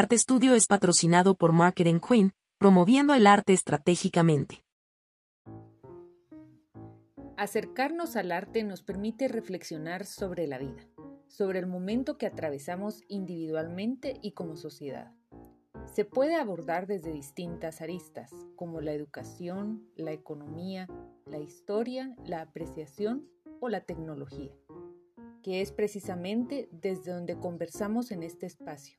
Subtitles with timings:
[0.00, 4.64] Arte Studio es patrocinado por Marketing Queen, promoviendo el arte estratégicamente.
[7.36, 10.88] Acercarnos al arte nos permite reflexionar sobre la vida,
[11.28, 15.12] sobre el momento que atravesamos individualmente y como sociedad.
[15.84, 20.88] Se puede abordar desde distintas aristas, como la educación, la economía,
[21.26, 23.28] la historia, la apreciación
[23.60, 24.56] o la tecnología,
[25.42, 28.98] que es precisamente desde donde conversamos en este espacio,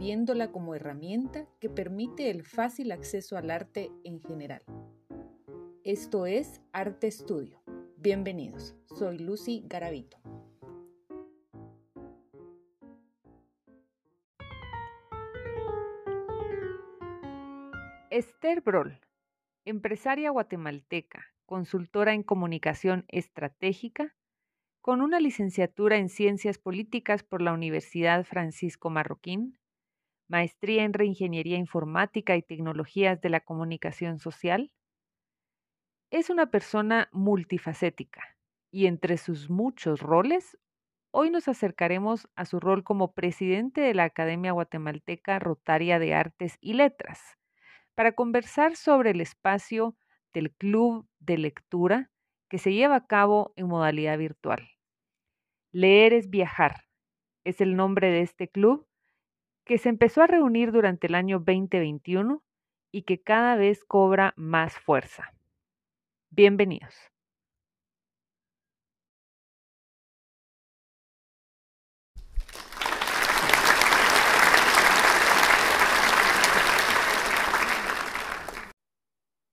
[0.00, 4.62] viéndola como herramienta que permite el fácil acceso al arte en general.
[5.84, 7.60] Esto es Arte Estudio.
[7.98, 10.16] Bienvenidos, soy Lucy Garavito.
[18.08, 18.98] Esther Broll,
[19.66, 24.16] empresaria guatemalteca, consultora en comunicación estratégica,
[24.80, 29.59] con una licenciatura en Ciencias Políticas por la Universidad Francisco Marroquín,
[30.30, 34.70] maestría en Reingeniería Informática y Tecnologías de la Comunicación Social.
[36.10, 38.36] Es una persona multifacética
[38.70, 40.56] y entre sus muchos roles,
[41.10, 46.58] hoy nos acercaremos a su rol como presidente de la Academia Guatemalteca Rotaria de Artes
[46.60, 47.20] y Letras
[47.96, 49.96] para conversar sobre el espacio
[50.32, 52.12] del Club de Lectura
[52.48, 54.70] que se lleva a cabo en modalidad virtual.
[55.72, 56.84] Leer es viajar
[57.44, 58.86] es el nombre de este club
[59.64, 62.42] que se empezó a reunir durante el año 2021
[62.92, 65.32] y que cada vez cobra más fuerza.
[66.30, 66.94] Bienvenidos.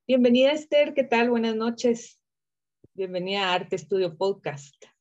[0.07, 1.29] Bienvenida Esther, ¿qué tal?
[1.29, 2.21] Buenas noches.
[2.93, 4.96] Bienvenida a Arte Estudio Podcast.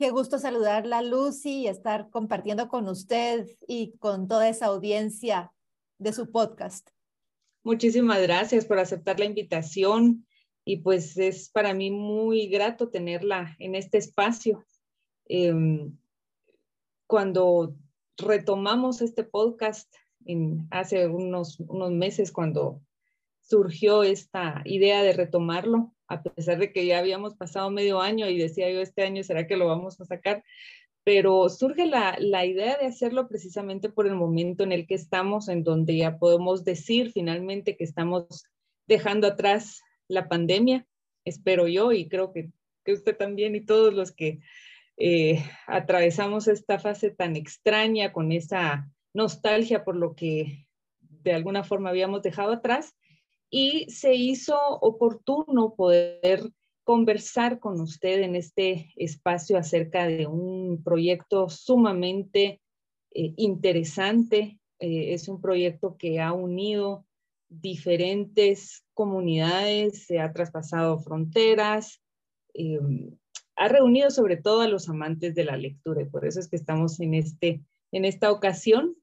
[0.00, 5.52] Qué gusto saludarla, Lucy, y estar compartiendo con usted y con toda esa audiencia
[5.98, 6.88] de su podcast.
[7.64, 10.26] Muchísimas gracias por aceptar la invitación
[10.64, 14.64] y pues es para mí muy grato tenerla en este espacio.
[15.26, 15.94] Em,
[17.06, 17.74] cuando
[18.16, 19.94] retomamos este podcast
[20.70, 22.80] hace unos, unos meses, cuando
[23.50, 28.38] surgió esta idea de retomarlo, a pesar de que ya habíamos pasado medio año y
[28.38, 30.44] decía yo, este año será que lo vamos a sacar,
[31.02, 35.48] pero surge la, la, idea de hacerlo precisamente por el momento en el que estamos,
[35.48, 38.44] en donde ya podemos decir finalmente que estamos
[38.86, 40.86] dejando atrás la pandemia,
[41.24, 42.50] espero yo, y creo que,
[42.84, 44.40] que usted también y todos los que
[44.96, 50.68] eh, atravesamos esta fase tan extraña con esa nostalgia por lo que
[51.00, 52.94] de alguna forma habíamos dejado atrás,
[53.50, 56.52] y se hizo oportuno poder
[56.84, 62.60] conversar con usted en este espacio acerca de un proyecto sumamente
[63.12, 64.58] eh, interesante.
[64.78, 67.06] Eh, es un proyecto que ha unido
[67.48, 72.00] diferentes comunidades, se ha traspasado fronteras,
[72.54, 72.78] eh,
[73.56, 76.56] ha reunido sobre todo a los amantes de la lectura y por eso es que
[76.56, 77.62] estamos en, este,
[77.92, 78.96] en esta ocasión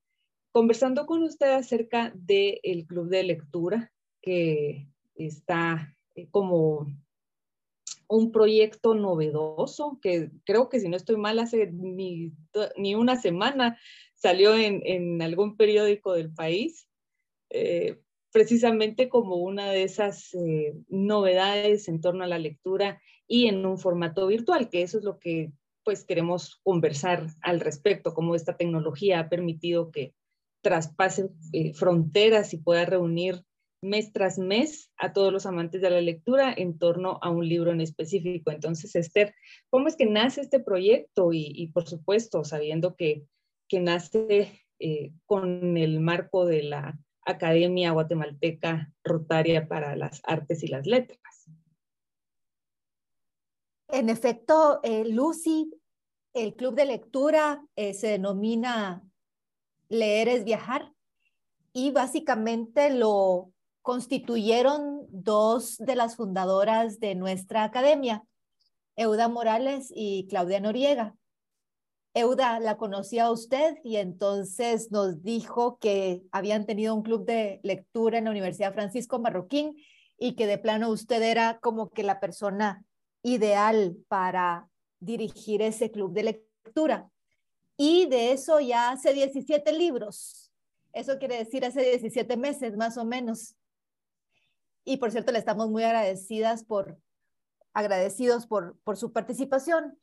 [0.51, 3.91] conversando con usted acerca del Club de Lectura,
[4.21, 6.87] que está eh, como
[8.09, 12.33] un proyecto novedoso, que creo que si no estoy mal, hace ni,
[12.95, 13.77] una semana
[14.15, 16.87] salió en, algún periódico del país,
[17.49, 17.99] eh,
[18.31, 23.77] precisamente como una de esas eh, novedades en torno a la lectura y en un
[23.77, 25.51] formato virtual, que eso es lo que
[25.83, 30.13] pues queremos conversar al respecto, cómo esta tecnología ha permitido que
[30.61, 31.29] traspase
[31.75, 33.45] fronteras y pueda reunir
[33.81, 37.71] mes tras mes a todos los amantes de la lectura en torno a un libro
[37.71, 38.51] en específico.
[38.51, 39.35] Entonces, Esther,
[39.69, 41.29] ¿cómo es que nace este proyecto?
[41.31, 43.25] Y, por supuesto, sabiendo que,
[43.67, 50.67] que nace eh, con el marco de la Academia Guatemalteca Rotaria para las Artes y
[50.67, 51.49] las Letras.
[53.89, 55.71] En efecto, eh, Lucy,
[56.33, 59.03] el club de lectura eh, se denomina
[59.89, 60.91] Leer es Viajar
[61.73, 63.53] y básicamente lo
[63.87, 68.21] constituyeron dos de las fundadoras de nuestra academia,
[68.97, 71.15] Euda Morales y Claudia Noriega.
[72.13, 77.61] Euda la conocía a usted y entonces nos dijo que habían tenido un club de
[77.63, 79.77] lectura en la Universidad Francisco Marroquín
[80.17, 82.83] y que de plano usted era como que la persona
[83.23, 84.67] ideal para
[84.99, 87.09] dirigir ese club de lectura.
[87.77, 90.51] Y de eso ya hace 17 libros.
[90.91, 93.55] Eso quiere decir hace 17 meses más o menos.
[94.87, 96.97] Y por cierto, le estamos muy agradecidas por,
[97.73, 99.99] agradecidos por, por su participación.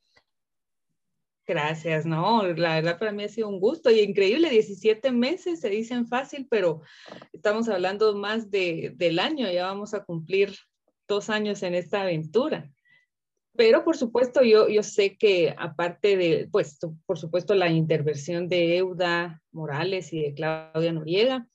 [1.46, 5.70] Gracias, no, la verdad para mí ha sido un gusto y increíble, 17 meses se
[5.70, 6.82] dicen fácil, pero
[7.32, 10.54] estamos hablando más de, del año, ya vamos a cumplir
[11.08, 12.70] dos años en esta aventura.
[13.56, 18.76] Pero por supuesto, yo, yo sé que aparte de, pues, por supuesto, la intervención de
[18.76, 21.48] Euda Morales y de Claudia Noriega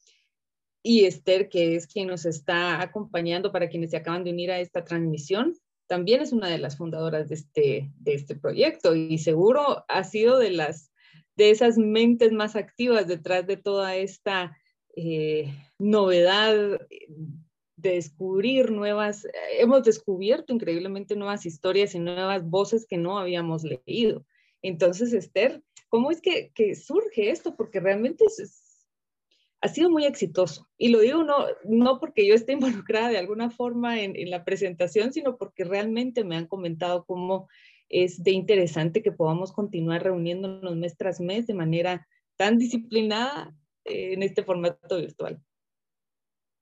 [0.89, 4.59] y Esther, que es quien nos está acompañando para quienes se acaban de unir a
[4.59, 5.55] esta transmisión,
[5.85, 10.39] también es una de las fundadoras de este, de este proyecto y seguro ha sido
[10.39, 10.91] de, las,
[11.35, 14.57] de esas mentes más activas detrás de toda esta
[14.95, 16.79] eh, novedad
[17.75, 19.27] de descubrir nuevas,
[19.59, 24.25] hemos descubierto increíblemente nuevas historias y nuevas voces que no habíamos leído.
[24.63, 27.55] Entonces, Esther, ¿cómo es que, que surge esto?
[27.55, 28.68] Porque realmente es,
[29.61, 30.67] ha sido muy exitoso.
[30.77, 32.53] Y lo digo no, no porque yo esté
[32.83, 37.47] involucrada de alguna forma en, la presentación, sino porque realmente me han comentado cómo
[37.89, 42.07] es de interesante que podamos continuar reuniéndonos mes tras mes de manera
[42.37, 45.41] tan disciplinada eh, en este formato virtual.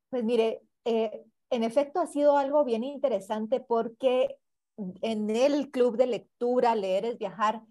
[0.10, 4.38] Pues mire, eh, en efecto ha sido algo bien interesante porque
[5.02, 7.62] en el club de lectura, leer es viajar,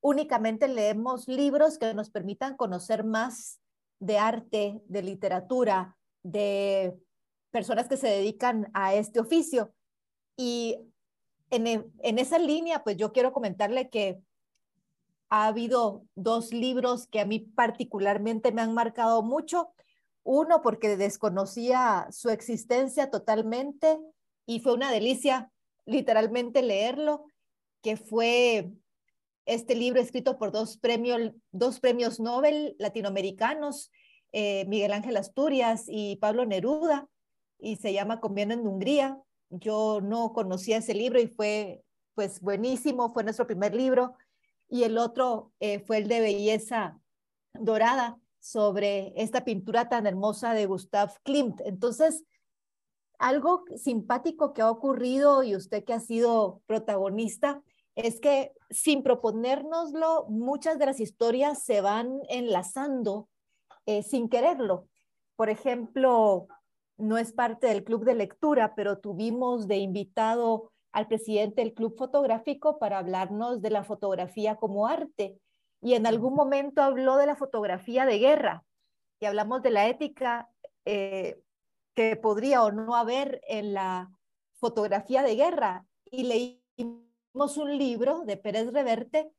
[0.00, 3.60] únicamente leemos libros que nos permitan conocer más
[4.00, 6.94] de arte, de literatura, de
[7.50, 9.72] personas que se dedican a este oficio.
[10.36, 10.78] Y
[11.50, 14.20] en, en esa línea, pues yo quiero comentarle que
[15.30, 19.72] ha habido dos libros que a mí particularmente me han marcado mucho.
[20.22, 24.00] Uno, porque desconocía su existencia totalmente
[24.46, 25.50] y fue una delicia
[25.86, 27.26] literalmente leerlo,
[27.82, 28.72] que fue
[29.46, 33.90] este libro escrito por dos, premios, dos premios Nobel latinoamericanos,
[34.32, 37.08] eh, Miguel Ángel Asturias y Pablo Neruda,
[37.58, 39.18] y se llama Conviene en Hungría.
[39.50, 41.82] Yo no conocía ese libro y fue
[42.14, 44.16] pues buenísimo, fue nuestro primer libro.
[44.68, 46.98] Y el otro eh, fue el de Belleza
[47.52, 51.62] Dorada, sobre esta pintura tan hermosa de Gustav Klimt.
[51.64, 52.24] Entonces,
[53.18, 57.62] algo simpático que ha ocurrido y usted que ha sido protagonista
[57.94, 63.28] es que sin proponérnoslo, muchas de las historias se van enlazando
[63.86, 64.88] eh, sin quererlo.
[65.36, 66.48] Por ejemplo,
[66.96, 71.96] no es parte del club de lectura, pero tuvimos de invitado al presidente del club
[71.96, 75.38] fotográfico para hablarnos de la fotografía como arte
[75.80, 78.64] y en algún momento habló de la fotografía de guerra
[79.20, 80.48] y hablamos de la ética
[80.84, 81.40] eh,
[81.94, 84.10] que podría o no haber en la
[84.54, 86.24] fotografía de guerra y
[87.34, 89.32] un libro de Pérez Reverte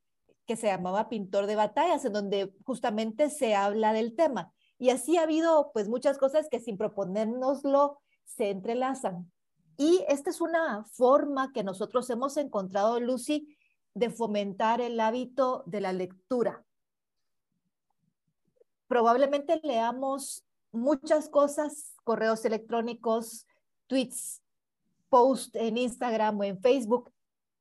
[0.45, 4.53] que se llamaba Pintor de batallas, en donde justamente se habla del tema.
[4.77, 9.31] Y así ha habido pues muchas cosas que sin proponérnoslo se entrelazan.
[9.77, 13.57] Y esta es una forma que nosotros hemos encontrado, Lucy,
[13.93, 16.65] de fomentar el hábito de la lectura.
[18.87, 23.47] Probablemente leamos muchas cosas, correos electrónicos,
[23.87, 24.41] tweets,
[25.09, 27.11] posts en Instagram o en Facebook,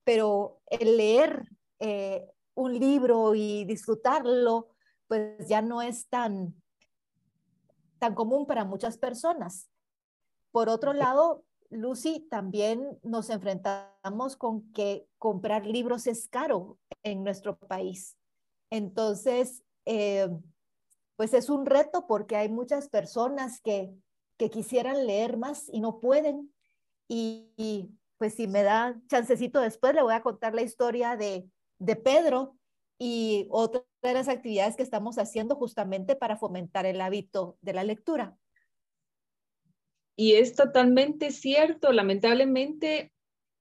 [0.04, 1.48] pero el leer
[1.80, 4.68] eh, un libro y disfrutarlo,
[5.08, 6.54] pues ya no es tan,
[7.98, 9.68] tan común para muchas personas.
[10.52, 17.58] Por otro lado, Lucy, también nos enfrentamos con que comprar libros es caro en nuestro
[17.58, 18.16] país.
[18.70, 20.28] Entonces, eh,
[21.16, 23.94] pues es un reto porque hay muchas personas que,
[24.36, 26.52] que quisieran leer más y no pueden.
[27.08, 27.90] Y,
[28.25, 31.47] pues si me da chancecito después, le voy a contar la historia de,
[31.78, 32.57] de Pedro
[32.99, 37.85] y otra de las actividades que estamos haciendo justamente para fomentar el hábito de la
[37.85, 38.35] lectura.
[40.16, 43.12] Y es totalmente cierto, lamentablemente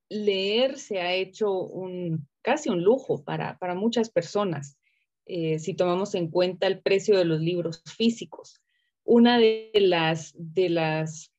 [0.08, 4.78] leer se ha hecho un, casi un lujo para, para muchas personas,
[5.26, 8.62] eh, si tomamos en cuenta el precio de los libros físicos.
[9.04, 11.33] Una de las, de las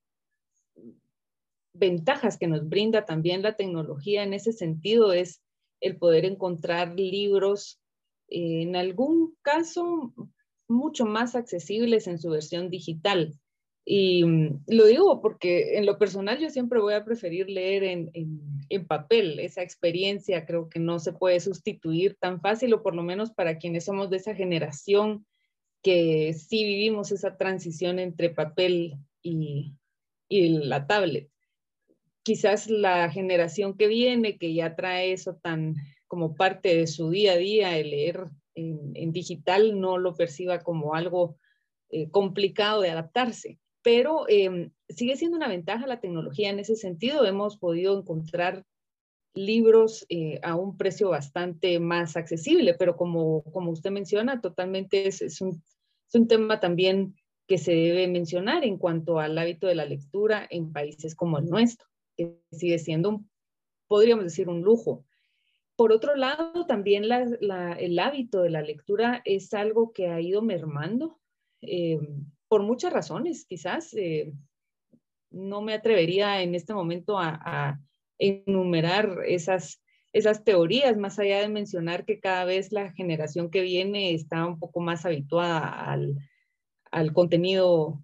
[1.77, 5.41] ventajas que nos brinda también la tecnología en ese sentido es
[5.81, 7.79] el poder encontrar libros,
[8.29, 10.13] eh, en algún caso,
[10.67, 13.33] mucho más accesibles en su versión digital.
[13.85, 18.09] Y mm, lo digo porque en lo personal yo siempre voy a preferir leer en,
[18.13, 19.39] en, papel.
[19.39, 23.57] Esa experiencia creo que no se puede sustituir tan fácil, o por lo menos para
[23.57, 25.25] quienes somos de esa generación
[25.83, 29.75] que sí vivimos esa transición entre papel y,
[30.27, 31.29] y la tablet.
[32.25, 35.75] Quizás la generación que viene, que ya trae eso tan
[36.07, 40.95] como parte de su día a día, el leer en, digital, no lo perciba como
[40.95, 41.37] algo
[41.89, 47.23] eh, complicado de adaptarse pero em, sigue siendo una ventaja la tecnología en ese sentido.
[47.23, 48.65] Hemos podido encontrar
[49.35, 55.21] libros eh, a un precio bastante más accesible, pero como, como usted menciona, totalmente es,
[55.21, 55.61] es, un,
[56.07, 57.13] es un tema también
[57.47, 61.45] que se debe mencionar en cuanto al hábito de la lectura en países como el
[61.45, 63.29] nuestro, que sigue siendo, un,
[63.87, 65.05] podríamos decir, un lujo.
[65.75, 71.19] Por otro lado, también el hábito de la lectura es algo que ha ido mermando
[71.61, 71.99] eh,
[72.47, 73.93] por muchas razones, quizás.
[73.93, 74.31] Eh,
[75.31, 77.79] no me atrevería en este momento a, a
[78.17, 79.81] enumerar esas,
[80.13, 84.59] esas teorías, más allá de mencionar que cada vez la generación que viene está un
[84.59, 86.15] poco más habituada al,
[86.89, 88.01] al contenido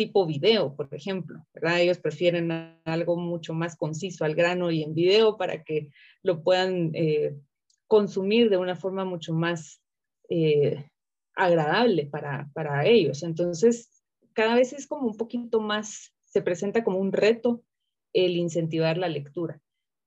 [0.00, 1.78] tipo video, por ejemplo, ¿verdad?
[1.78, 2.50] Ellos prefieren
[2.86, 5.90] algo mucho más conciso al grano y en video para que
[6.22, 7.36] lo puedan eh,
[7.86, 9.82] consumir de una forma mucho más
[10.30, 10.88] eh,
[11.34, 13.22] agradable para, para ellos.
[13.22, 14.02] Entonces,
[14.32, 17.62] cada vez es como un poquito más, se presenta como un reto
[18.14, 19.60] el incentivar la lectura.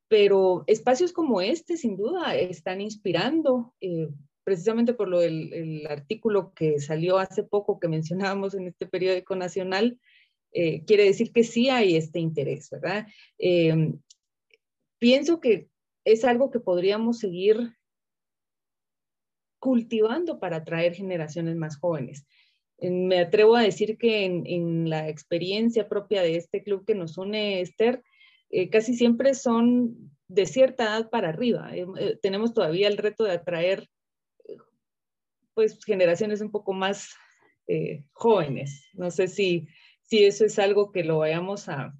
[0.08, 3.76] Pero espacios como este, sin duda, están inspirando.
[3.80, 4.10] Eh,
[4.44, 9.36] precisamente por lo del el artículo que salió hace poco que mencionábamos en este periódico
[9.36, 10.00] nacional,
[10.54, 13.08] eh, quiere decir que sí hay este interés, ¿verdad?
[13.40, 13.94] Eh,
[15.00, 15.68] pienso que
[16.06, 17.76] es algo que podríamos seguir
[19.60, 22.26] cultivando para atraer generaciones más jóvenes.
[22.80, 27.62] Me atrevo a decir que en, la experiencia propia de este club que nos une,
[27.62, 28.04] Esther,
[28.50, 31.72] eh, casi siempre son de cierta edad para arriba.
[32.22, 33.88] tenemos todavía el reto de atraer
[35.54, 37.16] pues generaciones un poco más
[37.68, 38.88] eh, jóvenes.
[38.94, 39.68] No sé si,
[40.02, 41.94] si eso es algo que lo vayamos a,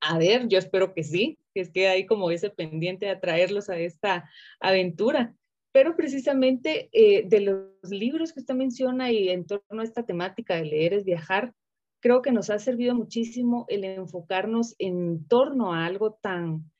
[0.00, 3.70] a ver, yo espero que sí, que es que hay como ese pendiente de atraerlos
[3.70, 4.28] a esta
[4.60, 5.34] aventura.
[5.72, 10.56] Pero precisamente eh, de los libros que usted menciona y en torno a esta temática
[10.56, 11.52] de leer es viajar,
[12.00, 16.70] creo que nos ha servido muchísimo el enfocarnos en torno a algo tan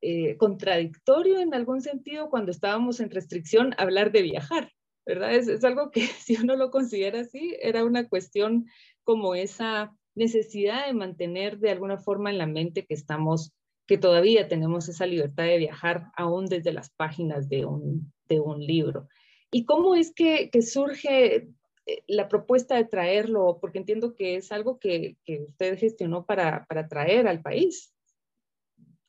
[0.00, 4.72] eh, contradictorio en algún sentido cuando estábamos en restricción, hablar de viajar.
[5.06, 5.34] ¿Verdad?
[5.34, 8.66] Es, es, algo que si uno lo considera así, era una cuestión
[9.02, 13.52] como esa necesidad de mantener de alguna forma en la mente que estamos,
[13.86, 18.60] que todavía tenemos esa libertad de viajar aún desde las páginas de un, de un
[18.60, 19.08] libro.
[19.50, 21.48] ¿Y cómo es que, que surge
[21.86, 23.58] eh, la propuesta de traerlo?
[23.60, 27.92] Porque entiendo que es algo que, que usted gestionó para, para traer al país,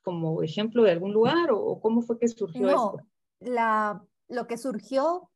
[0.02, 2.98] como ejemplo de algún lugar, o, cómo fue que surgió no, esto?
[3.40, 5.32] La, lo que surgió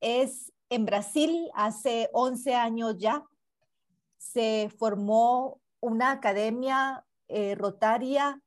[0.00, 3.24] es en Brasil hace 11 años ya.
[4.16, 8.40] Se formó una academia eh, rotaria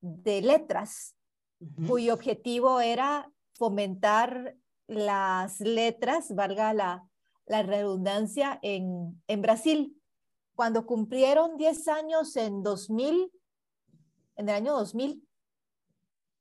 [0.00, 1.14] de letras,
[1.60, 1.88] uh -huh.
[1.88, 7.08] cuyo objetivo era fomentar las letras, valga la,
[7.46, 10.00] la redundancia, en, en Brasil.
[10.54, 13.30] Cuando cumplieron 10 años en 2000,
[14.36, 15.26] en el año 2000,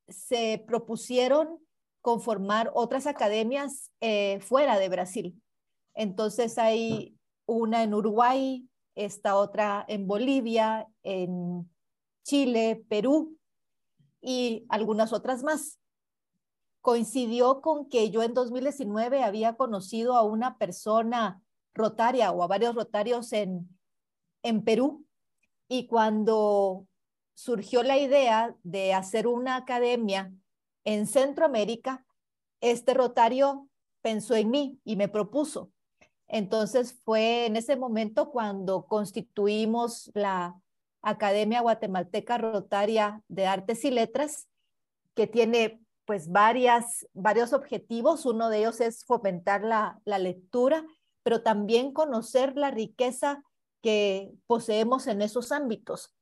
[0.07, 1.64] se propusieron
[2.05, 5.41] conformar otras academias eh, fuera de Brasil.
[5.95, 11.67] Entonces hay una en Uruguay, esta otra en Bolivia, en
[12.23, 13.39] Chile, Perú
[14.21, 15.79] y algunas otras más.
[16.81, 21.41] Coincidió con que yo en 2019 había conocido a una persona
[21.73, 23.67] rotaria o a varios rotarios en,
[24.43, 25.07] en Perú
[25.67, 26.85] y cuando
[27.33, 30.31] surgió la idea de hacer una academia
[30.85, 32.05] en Centroamérica,
[32.61, 33.67] este rotario
[34.01, 35.71] pensó en mí y me propuso.
[36.27, 40.59] Entonces fue en ese momento cuando constituimos la
[41.01, 44.47] Academia Guatemalteca Rotaria de Artes y Letras,
[45.13, 48.25] que tiene pues varias, varios objetivos.
[48.25, 50.85] Uno de ellos es fomentar la, la lectura,
[51.23, 53.43] pero también conocer la riqueza
[53.81, 56.15] que poseemos en esos ámbitos.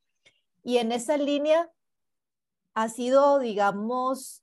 [0.64, 1.70] Y en esa línea
[2.74, 4.43] ha sido, digamos,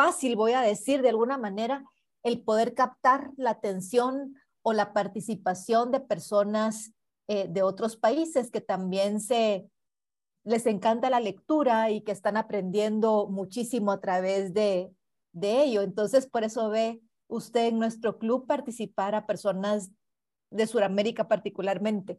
[0.00, 1.84] fácil, voy a decir de alguna manera,
[2.22, 6.92] el poder captar la atención o la participación de personas
[7.28, 9.68] eh, de otros países que también se
[10.42, 14.90] les encanta la lectura y que están aprendiendo muchísimo a través de,
[15.32, 15.82] de ello.
[15.82, 19.90] Entonces, por eso ve usted en nuestro club participar a personas
[20.50, 22.18] de Sudamérica particularmente.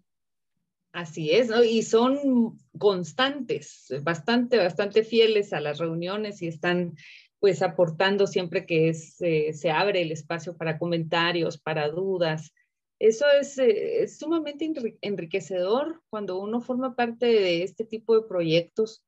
[0.93, 1.63] Así es, ¿no?
[1.63, 6.95] y son constantes, bastante, bastante fieles a las reuniones y están
[7.41, 12.53] pues aportando siempre que es, eh, se abre el espacio para comentarios, para dudas.
[13.00, 14.71] Eso es, eh, sumamente
[15.01, 19.03] enriquecedor cuando uno forma parte de este tipo de proyectos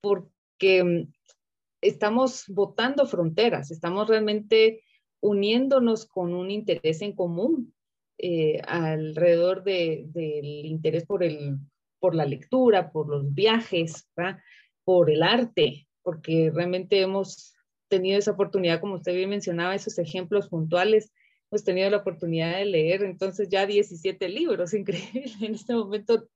[0.00, 1.12] porque mm,
[1.80, 4.82] estamos votando fronteras, estamos realmente
[5.20, 7.72] uniéndonos con un interés en común
[8.18, 11.56] eh, alrededor de, del interés por, el,
[12.00, 14.08] por la lectura, por los viajes,
[14.82, 17.55] por el arte, porque realmente hemos
[17.88, 21.12] tenido esa oportunidad, como usted bien mencionaba, esos ejemplos puntuales,
[21.50, 25.32] hemos tenido la oportunidad de leer entonces ya 17 libros, increíble.
[25.40, 26.28] En este momento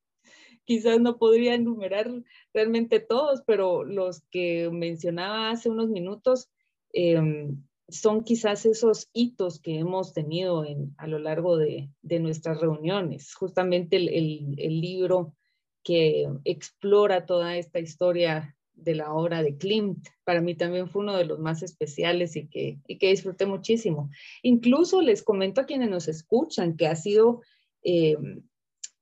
[0.64, 2.10] quizás no podría enumerar
[2.54, 6.48] realmente todos, pero los que mencionaba hace unos minutos
[6.92, 12.60] em, son quizás esos hitos que hemos tenido en, a lo largo de, de nuestras
[12.60, 13.34] reuniones.
[13.34, 15.34] Justamente el, el, el libro
[15.82, 20.08] que explora toda esta historia de la obra de Klimt.
[20.24, 24.10] Para mí también fue uno de los más especiales y que, y que disfruté muchísimo.
[24.42, 27.42] Incluso les comento a quienes nos escuchan que ha sido
[27.82, 28.16] eh,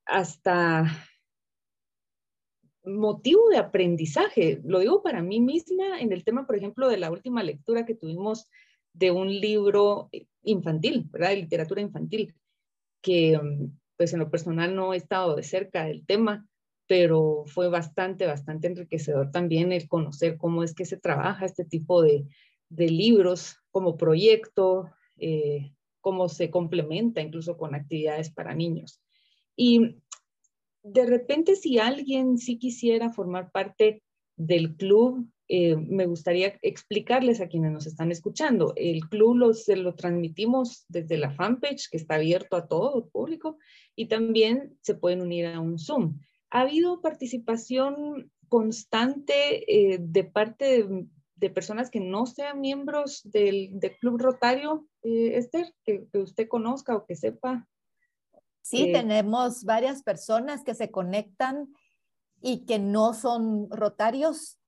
[0.05, 0.87] hasta
[2.85, 4.61] motivo de aprendizaje.
[4.65, 7.95] Lo digo para mí misma en el tema, por ejemplo, de la última lectura que
[7.95, 8.49] tuvimos
[8.93, 10.11] de un libro
[10.43, 11.31] infantil, ¿verdad?
[11.31, 12.35] De literatura infantil,
[13.03, 13.39] que
[13.97, 16.48] pues en lo personal no he estado de cerca del tema,
[16.89, 22.03] pero fue bastante, bastante enriquecedor también el conocer cómo es que se trabaja este tipo
[22.03, 22.27] de,
[22.71, 29.01] libros como proyecto, eh, cómo se complementa incluso con actividades para niños.
[29.57, 29.97] Y
[30.83, 34.03] de repente si alguien sí quisiera formar parte
[34.37, 38.75] del club, eh, me gustaría explicarles a quienes nos están escuchando.
[38.77, 43.11] El club lo, se lo transmitimos desde la fanpage, que está abierto a todo el
[43.11, 43.59] público,
[43.97, 46.19] y también se pueden unir a un Zoom.
[46.51, 50.87] ¿Ha habido participación constante eh, de parte
[51.37, 57.07] de, personas que no sean miembros del, Club Rotario, eh, Esther, que, usted conozca o
[57.07, 57.69] que sepa?
[58.63, 61.73] Sí, eh, tenemos varias personas que se conectan
[62.41, 64.59] y que no son rotarios,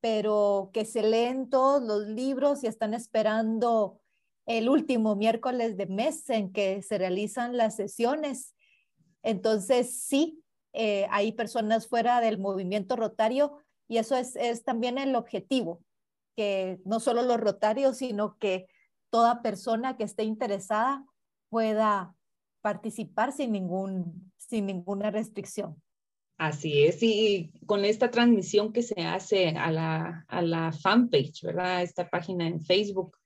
[0.00, 4.00] pero que se leen todos los libros y están esperando
[4.46, 8.54] el último miércoles de mes en que se realizan las sesiones.
[9.22, 10.42] Entonces, sí,
[10.72, 13.58] eh, hay personas fuera del movimiento rotario
[13.88, 15.82] y eso es, es también el objetivo,
[16.36, 18.66] que no solo los rotarios, sino que
[19.10, 21.04] toda persona que esté interesada
[21.48, 22.14] pueda
[22.60, 25.82] participar sin, ningún, sin ninguna restricción.
[26.38, 31.82] Así es, y con esta transmisión que se hace a la, a la fanpage, ¿verdad?
[31.82, 33.18] Esta página en Facebook,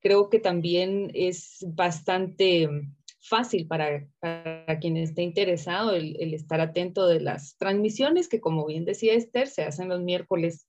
[0.00, 2.68] creo que también es bastante
[3.28, 8.84] fácil para, para quien esté interesado el, estar atento de las transmisiones que, como bien
[8.84, 10.68] decía Esther, se hacen los miércoles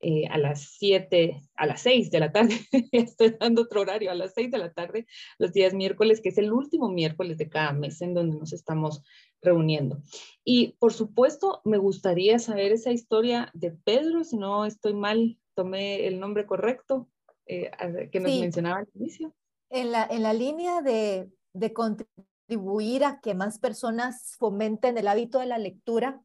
[0.00, 2.54] eh, a las 7, a las 6 de la tarde.
[2.92, 5.06] Estoy dando otro horario, a las 6 de la tarde,
[5.38, 9.02] los días miércoles, que es el último miércoles de cada mes en donde nos estamos
[9.42, 10.02] reuniendo.
[10.44, 16.06] Y por supuesto, me gustaría saber esa historia de Pedro, si no estoy mal, tomé
[16.06, 17.08] el nombre correcto
[17.46, 17.70] eh,
[18.10, 19.34] que nos mencionaba al inicio.
[19.68, 25.38] En la, en la línea de de contribuir a que más personas fomenten el hábito
[25.38, 26.22] de la lectura,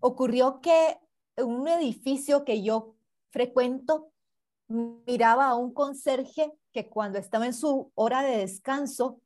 [0.00, 0.98] ocurrió que
[1.36, 2.94] en un edificio que yo
[3.30, 4.12] frecuento,
[4.68, 9.20] miraba a un conserje que cuando estaba en su hora de descanso,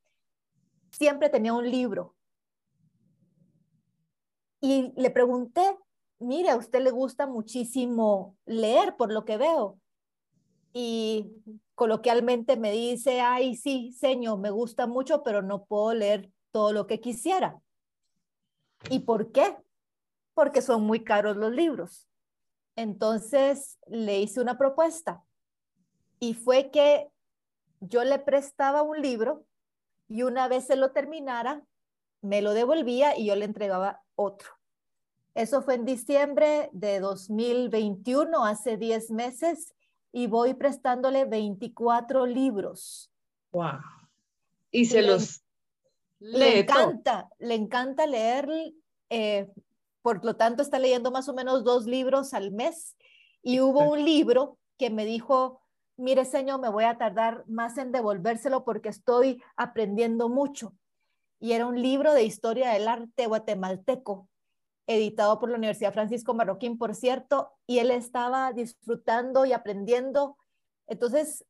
[0.90, 2.14] siempre tenía un libro.
[4.60, 5.76] Y le pregunté,
[6.18, 9.78] mire, a usted le gusta muchísimo leer, por lo que veo.
[10.74, 11.32] Y
[11.76, 16.86] coloquialmente me dice, ay, sí, señor, me gusta mucho, pero no puedo leer todo lo
[16.86, 17.60] que quisiera.
[18.90, 19.56] ¿Y por qué?
[20.34, 22.08] Porque son muy caros los libros.
[22.76, 25.22] Entonces le hice una propuesta
[26.18, 27.08] y fue que
[27.80, 29.44] yo le prestaba un libro
[30.08, 31.62] y una vez se lo terminara,
[32.20, 34.50] me lo devolvía y yo le entregaba otro.
[35.34, 39.73] Eso fue en diciembre de 2021, hace 10 meses,
[40.16, 43.10] y voy prestándole 24 libros.
[43.50, 43.80] ¡Wow!
[44.70, 45.42] Y se los
[46.20, 48.48] le encanta, le encanta leer,
[49.10, 49.50] eh,
[50.02, 52.96] por lo tanto está leyendo más o menos dos libros al mes.
[53.42, 55.60] Y hubo un libro que me dijo,
[55.96, 60.76] mire señor, me voy a tardar más en devolvérselo porque estoy aprendiendo mucho.
[61.40, 64.28] Y era un libro de historia del arte guatemalteco
[64.86, 70.36] editado por la Universidad Francisco Marroquín, por cierto, y él estaba disfrutando y aprendiendo.
[70.86, 71.44] Entonces,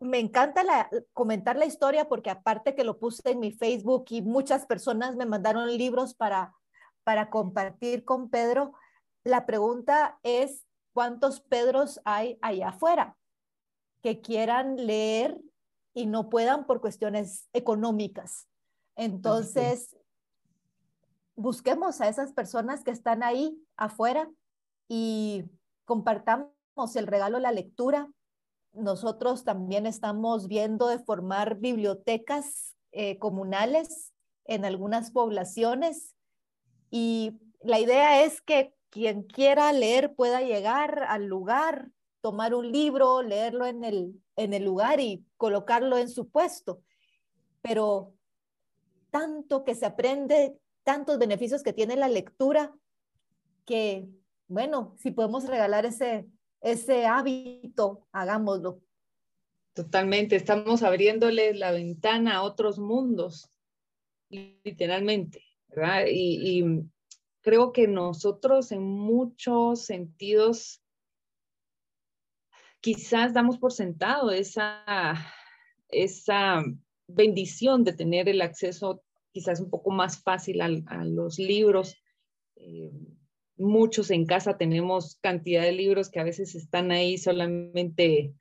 [0.00, 4.66] me encanta comentar la historia porque aparte que lo puse en mi Facebook y muchas
[4.66, 6.54] personas me mandaron libros para,
[7.04, 8.74] para compartir con Pedro,
[9.24, 13.16] la pregunta es, ¿cuántos Pedros hay allá afuera
[14.02, 15.40] que quieran leer
[15.94, 18.48] y no puedan por cuestiones económicas?
[18.96, 19.96] Entonces,
[21.34, 24.30] busquemos a esas personas que están ahí afuera
[24.88, 25.44] y
[25.84, 26.50] compartamos
[26.96, 28.10] el regalo la lectura.
[28.72, 34.12] Nosotros también estamos viendo de formar bibliotecas eh, comunales
[34.44, 36.14] en algunas poblaciones
[36.90, 41.90] y la idea es que quien quiera leer pueda llegar al lugar,
[42.20, 46.82] tomar un libro, leerlo en el, en el lugar y colocarlo en su puesto.
[47.62, 48.12] Pero
[49.10, 52.74] tanto que se aprende, tantos beneficios que tiene la lectura,
[53.64, 54.08] que,
[54.48, 56.26] bueno, si podemos regalar ese,
[56.60, 58.80] ese hábito, hagámoslo.
[59.74, 63.48] Totalmente, estamos abriéndole la ventana a otros mundos,
[64.28, 66.04] literalmente, ¿verdad?
[66.10, 66.84] Y, y
[67.40, 70.82] creo que nosotros en muchos sentidos
[72.82, 74.84] quizás damos por sentado esa,
[75.88, 76.62] esa
[77.06, 80.68] bendición de tener el acceso quizás un poco más fácil a,
[81.04, 81.96] los libros.
[82.56, 82.92] Eh,
[83.56, 88.34] muchos en casa tenemos cantidad de libros que a veces están ahí solamente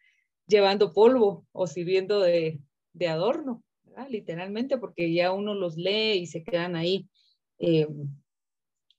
[0.48, 2.60] llevando polvo o sirviendo de,
[3.08, 3.64] adorno,
[4.10, 7.08] literalmente, porque ya uno los lee y se quedan ahí
[7.60, 7.88] eh,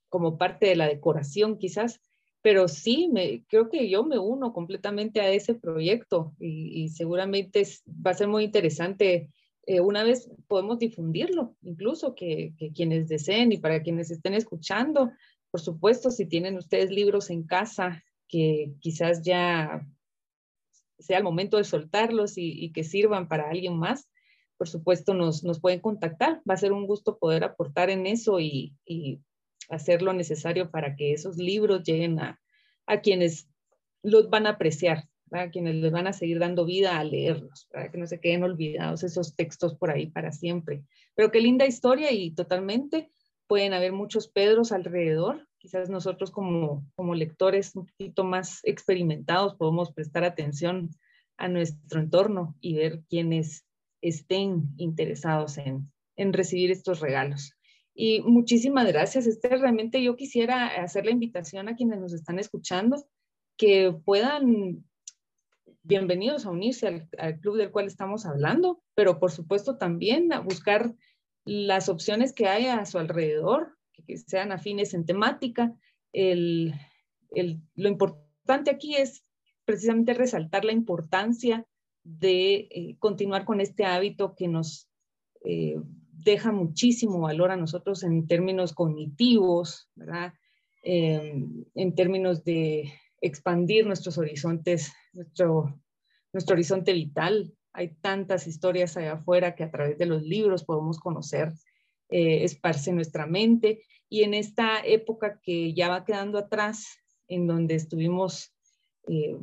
[0.09, 2.00] como parte de la decoración quizás
[2.42, 7.62] pero sí, me, creo que yo me uno completamente a ese proyecto y, seguramente
[8.05, 9.31] va a ser muy interesante.
[9.64, 15.12] Eh, una vez podemos difundirlo, incluso que, quienes deseen y para quienes estén escuchando,
[15.51, 19.87] por supuesto, si tienen ustedes libros en casa que quizás ya
[20.98, 24.09] sea el momento de soltarlos y, que sirvan para alguien más,
[24.57, 26.40] por supuesto nos, pueden contactar.
[26.48, 28.75] Va a ser un gusto poder aportar en eso y,
[29.68, 33.48] hacer lo necesario para que esos libros lleguen a quienes
[34.03, 37.90] los van a apreciar, a quienes les van a seguir dando vida a leerlos, para
[37.90, 40.83] que no se queden olvidados esos textos por ahí para siempre.
[41.14, 43.11] Pero qué linda historia y totalmente
[43.47, 45.49] pueden haber muchos Pedros alrededor.
[45.59, 50.90] Quizás nosotros como, como lectores un poquito más experimentados podemos prestar atención
[51.37, 53.64] a nuestro entorno y ver quienes
[54.01, 57.53] estén interesados en, en recibir estos regalos.
[57.95, 59.61] Y muchísimas gracias, Esther.
[59.61, 63.05] Realmente yo quisiera hacer la invitación a quienes nos están escuchando
[63.59, 64.85] que puedan,
[65.85, 70.95] bienvenidos a unirse al, club del cual estamos hablando, pero por supuesto también a buscar
[71.45, 75.75] las opciones que hay a su alrededor, que, sean afines en temática.
[76.12, 76.75] El,
[77.31, 79.25] lo importante aquí es
[79.64, 81.66] precisamente resaltar la importancia
[82.05, 84.88] de eh, continuar con este hábito que nos
[85.45, 85.77] eh,
[86.12, 90.35] deja muchísimo valor a nosotros en términos cognitivos, ¿verdad?
[90.83, 95.81] Em, en términos de expandir nuestros horizontes, nuestro,
[96.33, 97.53] nuestro horizonte vital.
[97.72, 101.53] Hay tantas historias allá afuera que a través de los libros podemos conocer,
[102.09, 103.85] eh, esparce nuestra mente.
[104.09, 106.87] Y en esta época que ya va quedando atrás,
[107.29, 108.55] en donde estuvimos
[109.09, 109.38] eh,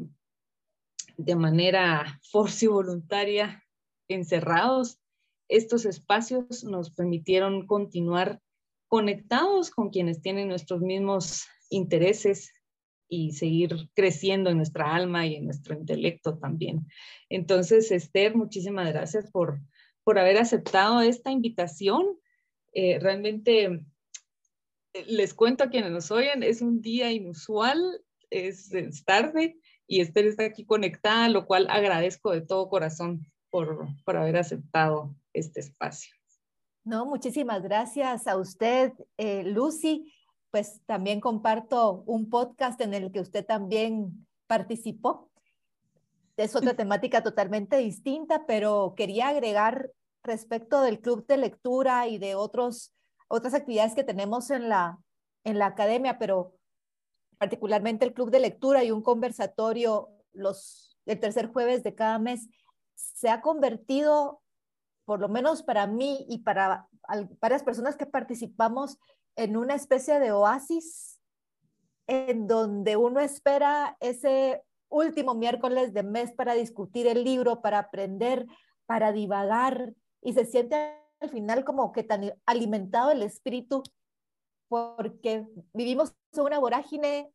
[1.17, 3.63] de manera force y voluntaria
[4.07, 4.99] encerrados,
[5.47, 8.39] estos espacios nos permitieron continuar
[8.87, 12.51] conectados con quienes tienen nuestros mismos intereses
[13.09, 16.87] y seguir creciendo en nuestra alma y en nuestro intelecto también.
[17.27, 19.59] Entonces, Esther, muchísimas gracias por,
[20.03, 22.05] por haber aceptado esta invitación.
[22.71, 23.63] Eh, realmente
[24.93, 30.01] eh, les cuento a quienes nos oyen, es un día inusual, es, es tarde y
[30.01, 35.59] Esther está aquí conectada, lo cual agradezco de todo corazón por, por haber aceptado este
[35.61, 36.13] espacio.
[36.83, 40.13] No, muchísimas gracias a usted, eh, Lucy.
[40.51, 45.29] Pues también comparto un podcast en el que usted también participó.
[46.37, 49.91] Es otra temática totalmente distinta, pero quería agregar
[50.23, 52.95] respecto del club de lectura y de otros,
[53.27, 54.97] otras actividades que tenemos en la,
[55.43, 56.55] en la academia, pero
[57.37, 62.47] particularmente el club de lectura y un conversatorio los, el tercer jueves de cada mes,
[62.95, 64.41] se ha convertido
[65.05, 66.87] por lo menos para mí y para
[67.41, 68.99] varias personas que participamos
[69.43, 71.19] en una especie de oasis
[72.07, 78.47] en donde uno espera ese último miércoles de mes para discutir el libro, para aprender,
[78.85, 83.83] para divagar y se siente al final como que tan alimentado el espíritu
[84.67, 87.31] porque vivimos una vorágine,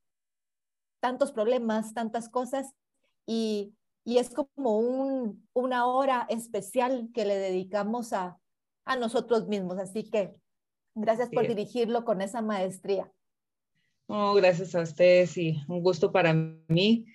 [1.01, 2.75] tantos problemas, tantas cosas
[3.27, 8.39] y y es como un, una hora especial que le dedicamos a,
[8.85, 9.79] a nosotros mismos.
[9.79, 10.37] Así que
[10.95, 13.11] gracias por dirigirlo con esa maestría.
[14.07, 16.35] Oh, gracias a ustedes y un gusto para
[16.69, 17.07] mí.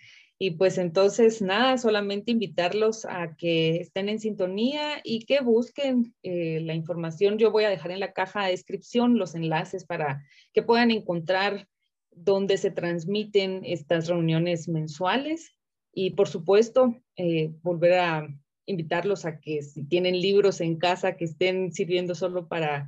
[0.41, 6.61] Y pues entonces, nada, solamente invitarlos a que estén en sintonía y que busquen eh,
[6.61, 7.37] la información.
[7.37, 11.67] Yo voy a dejar en la caja de descripción los enlaces para que puedan encontrar
[12.11, 15.55] dónde se transmiten estas reuniones mensuales
[15.93, 18.27] y por supuesto, eh, volver a
[18.65, 22.87] invitarlos a que si tienen libros en casa que estén sirviendo solo para,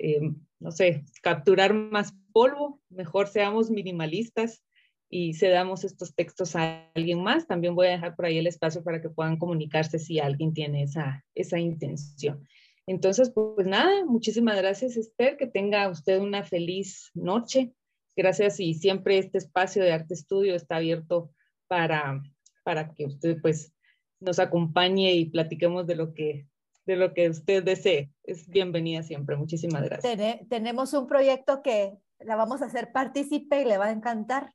[0.00, 4.62] eh, no sé, capturar más polvo, mejor seamos minimalistas
[5.10, 7.46] y cedamos estos textos a alguien más.
[7.46, 10.84] También voy a dejar por ahí el espacio para que puedan comunicarse si alguien tiene
[10.84, 12.46] esa, esa intención.
[12.86, 17.72] Entonces, pues nada, muchísimas gracias Esther, que tenga usted una feliz noche.
[18.16, 21.30] Gracias y siempre este espacio de Arte Estudio está abierto
[21.68, 22.22] para,
[22.64, 23.72] para que usted pues
[24.18, 26.46] nos acompañe y platiquemos de lo que
[26.86, 28.10] de lo que usted desee.
[28.24, 29.36] Es bienvenida siempre.
[29.36, 30.18] Muchísimas gracias.
[30.48, 34.54] tenemos un proyecto que la vamos a hacer partícipe y le va a encantar.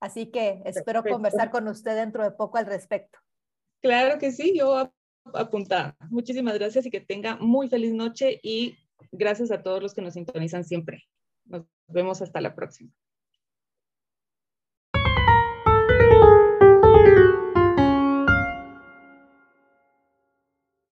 [0.00, 3.18] Así que espero conversar con usted dentro de poco al respecto.
[3.80, 4.92] Claro que sí, yo
[5.32, 5.96] apuntada.
[6.10, 8.76] Muchísimas gracias y que tenga muy feliz noche y
[9.12, 11.04] gracias a todos los que nos sintonizan siempre.
[11.44, 12.90] Nos vemos hasta la próxima.